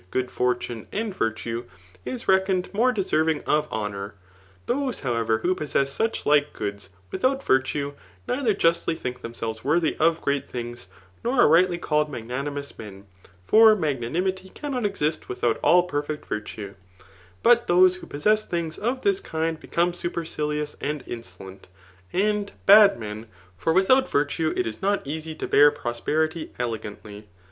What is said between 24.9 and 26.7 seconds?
easy to bear prosperity